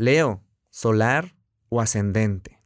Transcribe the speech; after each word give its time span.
Leo, 0.00 0.42
solar 0.70 1.36
o 1.68 1.82
ascendente. 1.82 2.64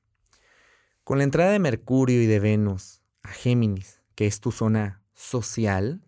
Con 1.02 1.18
la 1.18 1.24
entrada 1.24 1.50
de 1.50 1.58
Mercurio 1.58 2.22
y 2.22 2.26
de 2.26 2.38
Venus 2.38 3.02
a 3.24 3.30
Géminis, 3.30 4.00
que 4.14 4.28
es 4.28 4.38
tu 4.38 4.52
zona 4.52 5.02
social, 5.14 6.06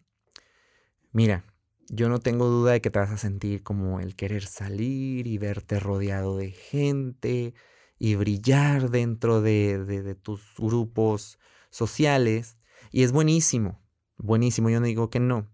mira, 1.10 1.44
yo 1.88 2.08
no 2.08 2.20
tengo 2.20 2.46
duda 2.46 2.74
de 2.74 2.80
que 2.80 2.92
te 2.92 3.00
vas 3.00 3.10
a 3.10 3.18
sentir 3.18 3.64
como 3.64 3.98
el 3.98 4.14
querer 4.14 4.46
salir 4.46 5.26
y 5.26 5.36
verte 5.36 5.80
rodeado 5.80 6.36
de 6.36 6.52
gente 6.52 7.54
y 7.98 8.14
brillar 8.14 8.92
dentro 8.92 9.42
de, 9.42 10.16
tus 10.22 10.54
grupos 10.56 11.40
sociales. 11.70 12.56
Y 12.92 13.02
es 13.02 13.10
buenísimo, 13.10 13.82
buenísimo, 14.16 14.70
yo 14.70 14.78
no 14.78 14.86
digo 14.86 15.10
que 15.10 15.18
no. 15.18 15.50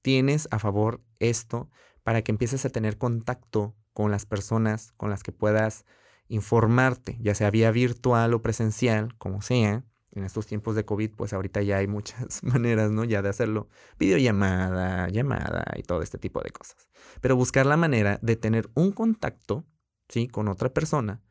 Tienes 0.00 0.46
a 0.52 0.60
favor 0.60 1.02
esto 1.18 1.68
para 2.04 2.22
que 2.22 2.30
empieces 2.30 2.64
a 2.64 2.70
tener 2.70 2.98
contacto 2.98 3.74
con 3.92 4.10
las 4.10 4.26
personas 4.26 4.92
con 4.96 5.10
las 5.10 5.22
que 5.22 5.32
puedas 5.32 5.84
informarte, 6.28 7.18
ya 7.20 7.34
sea 7.34 7.50
vía 7.50 7.70
virtual 7.70 8.34
o 8.34 8.42
presencial, 8.42 9.16
como 9.18 9.42
sea, 9.42 9.84
en 10.12 10.24
estos 10.24 10.46
tiempos 10.46 10.74
de 10.74 10.84
COVID, 10.84 11.12
pues 11.14 11.32
ahorita 11.32 11.62
ya 11.62 11.78
hay 11.78 11.86
muchas 11.86 12.42
maneras, 12.42 12.90
¿no? 12.90 13.04
Ya 13.04 13.22
de 13.22 13.28
hacerlo. 13.28 13.68
Videollamada, 13.98 15.08
llamada 15.08 15.64
y 15.76 15.82
todo 15.82 16.02
este 16.02 16.18
tipo 16.18 16.40
de 16.42 16.50
cosas. 16.50 16.88
Pero 17.20 17.36
buscar 17.36 17.66
la 17.66 17.76
manera 17.76 18.18
de 18.22 18.36
tener 18.36 18.70
un 18.74 18.92
contacto, 18.92 19.64
¿sí? 20.08 20.28
Con 20.28 20.48
otra 20.48 20.72
persona 20.72 21.22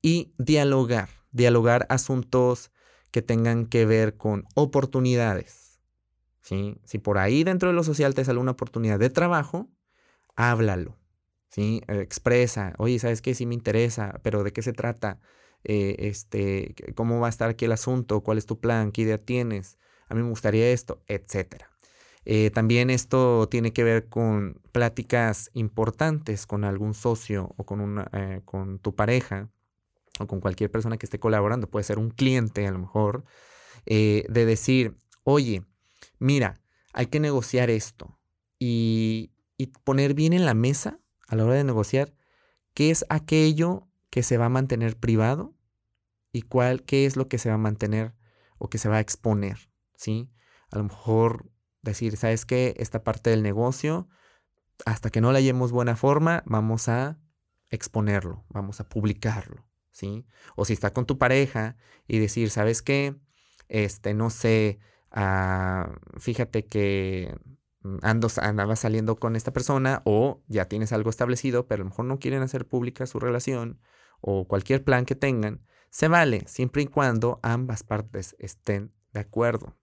y 0.00 0.34
dialogar. 0.38 1.08
Dialogar 1.30 1.86
asuntos 1.88 2.70
que 3.10 3.22
tengan 3.22 3.66
que 3.66 3.86
ver 3.86 4.16
con 4.16 4.44
oportunidades. 4.54 5.80
¿sí? 6.40 6.76
Si 6.84 6.98
por 6.98 7.18
ahí 7.18 7.44
dentro 7.44 7.68
de 7.68 7.74
lo 7.74 7.84
social 7.84 8.14
te 8.14 8.24
sale 8.24 8.38
una 8.38 8.50
oportunidad 8.52 8.98
de 8.98 9.10
trabajo, 9.10 9.70
háblalo. 10.36 10.98
¿Sí? 11.52 11.82
Expresa, 11.86 12.74
oye, 12.78 12.98
¿sabes 12.98 13.22
qué? 13.22 13.34
Sí 13.34 13.46
me 13.46 13.54
interesa, 13.54 14.20
pero 14.22 14.42
¿de 14.42 14.52
qué 14.52 14.62
se 14.62 14.72
trata? 14.72 15.20
Eh, 15.64 15.96
este, 15.98 16.74
cómo 16.96 17.20
va 17.20 17.28
a 17.28 17.30
estar 17.30 17.48
aquí 17.50 17.66
el 17.66 17.72
asunto, 17.72 18.22
cuál 18.22 18.38
es 18.38 18.46
tu 18.46 18.58
plan, 18.58 18.90
qué 18.90 19.02
idea 19.02 19.18
tienes, 19.18 19.78
a 20.08 20.14
mí 20.14 20.22
me 20.22 20.28
gustaría 20.28 20.70
esto, 20.70 21.02
etcétera. 21.06 21.70
Eh, 22.24 22.50
también 22.50 22.90
esto 22.90 23.48
tiene 23.48 23.72
que 23.72 23.84
ver 23.84 24.08
con 24.08 24.60
pláticas 24.72 25.50
importantes 25.54 26.46
con 26.46 26.64
algún 26.64 26.94
socio 26.94 27.52
o 27.56 27.64
con, 27.64 27.80
una, 27.80 28.08
eh, 28.12 28.42
con 28.44 28.78
tu 28.78 28.94
pareja 28.94 29.50
o 30.20 30.26
con 30.26 30.40
cualquier 30.40 30.70
persona 30.70 30.98
que 30.98 31.06
esté 31.06 31.18
colaborando, 31.18 31.68
puede 31.68 31.84
ser 31.84 31.98
un 31.98 32.10
cliente 32.10 32.66
a 32.66 32.70
lo 32.70 32.78
mejor, 32.78 33.24
de 33.84 34.46
decir, 34.46 34.96
oye, 35.24 35.64
mira, 36.20 36.60
hay 36.92 37.06
que 37.06 37.18
negociar 37.18 37.68
esto 37.68 38.20
y, 38.58 39.32
y 39.56 39.66
poner 39.66 40.14
bien 40.14 40.32
en 40.32 40.44
la 40.44 40.54
mesa 40.54 41.01
a 41.32 41.34
la 41.34 41.46
hora 41.46 41.54
de 41.54 41.64
negociar 41.64 42.12
qué 42.74 42.90
es 42.90 43.06
aquello 43.08 43.88
que 44.10 44.22
se 44.22 44.36
va 44.36 44.46
a 44.46 44.50
mantener 44.50 44.98
privado 44.98 45.54
y 46.30 46.42
cuál, 46.42 46.82
qué 46.82 47.06
es 47.06 47.16
lo 47.16 47.26
que 47.26 47.38
se 47.38 47.48
va 47.48 47.54
a 47.54 47.58
mantener 47.58 48.14
o 48.58 48.68
que 48.68 48.76
se 48.76 48.90
va 48.90 48.96
a 48.96 49.00
exponer, 49.00 49.70
¿sí? 49.96 50.30
A 50.70 50.76
lo 50.76 50.84
mejor 50.84 51.50
decir, 51.80 52.18
¿sabes 52.18 52.44
qué? 52.44 52.74
Esta 52.76 53.02
parte 53.02 53.30
del 53.30 53.42
negocio, 53.42 54.08
hasta 54.84 55.08
que 55.08 55.22
no 55.22 55.32
la 55.32 55.40
llevemos 55.40 55.72
buena 55.72 55.96
forma, 55.96 56.42
vamos 56.44 56.90
a 56.90 57.18
exponerlo, 57.70 58.44
vamos 58.50 58.80
a 58.80 58.88
publicarlo, 58.90 59.66
¿sí? 59.90 60.26
O 60.54 60.66
si 60.66 60.74
está 60.74 60.92
con 60.92 61.06
tu 61.06 61.16
pareja 61.16 61.76
y 62.06 62.18
decir, 62.18 62.50
¿sabes 62.50 62.82
qué? 62.82 63.16
Este, 63.68 64.12
no 64.12 64.28
sé, 64.28 64.80
ah, 65.10 65.98
fíjate 66.18 66.66
que 66.66 67.34
ando, 68.02 68.28
andaba 68.40 68.76
saliendo 68.76 69.16
con 69.16 69.36
esta 69.36 69.52
persona 69.52 70.02
o 70.04 70.42
ya 70.48 70.66
tienes 70.66 70.92
algo 70.92 71.10
establecido, 71.10 71.66
pero 71.66 71.82
a 71.82 71.84
lo 71.84 71.90
mejor 71.90 72.04
no 72.04 72.18
quieren 72.18 72.42
hacer 72.42 72.66
pública 72.66 73.06
su 73.06 73.18
relación 73.18 73.80
o 74.20 74.46
cualquier 74.46 74.84
plan 74.84 75.04
que 75.04 75.14
tengan, 75.14 75.64
se 75.90 76.08
vale 76.08 76.44
siempre 76.46 76.82
y 76.82 76.86
cuando 76.86 77.38
ambas 77.42 77.82
partes 77.82 78.36
estén 78.38 78.92
de 79.12 79.20
acuerdo. 79.20 79.76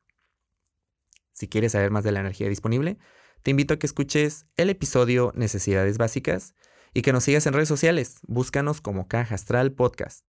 Si 1.33 1.47
quieres 1.47 1.73
saber 1.73 1.91
más 1.91 2.03
de 2.03 2.11
la 2.11 2.19
energía 2.19 2.49
disponible, 2.49 2.97
te 3.43 3.51
invito 3.51 3.73
a 3.73 3.77
que 3.77 3.85
escuches 3.85 4.47
el 4.57 4.69
episodio 4.69 5.31
Necesidades 5.35 5.97
Básicas 5.97 6.55
y 6.93 7.01
que 7.01 7.13
nos 7.13 7.23
sigas 7.23 7.45
en 7.45 7.53
redes 7.53 7.69
sociales. 7.69 8.19
Búscanos 8.23 8.81
como 8.81 9.07
Caja 9.07 9.35
Astral 9.35 9.71
Podcast. 9.71 10.28